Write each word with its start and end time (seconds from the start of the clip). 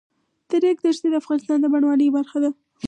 د 0.49 0.51
ریګ 0.63 0.77
دښتې 0.85 1.07
د 1.11 1.15
افغانستان 1.21 1.57
د 1.61 1.65
بڼوالۍ 1.73 2.07
برخه 2.17 2.37
ده. 2.43 2.49